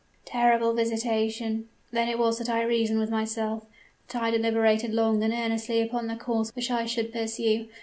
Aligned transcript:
"Terrible 0.25 0.73
visitation! 0.73 1.69
Then 1.91 2.17
was 2.17 2.41
it 2.41 2.47
that 2.47 2.55
I 2.55 2.63
reasoned 2.63 2.97
with 2.99 3.11
myself 3.11 3.67
that 4.07 4.19
I 4.23 4.31
deliberated 4.31 4.95
long 4.95 5.23
and 5.23 5.31
earnestly 5.31 5.79
upon 5.79 6.07
the 6.07 6.15
course 6.15 6.49
which 6.55 6.71
I 6.71 6.87
should 6.87 7.13
pursue. 7.13 7.67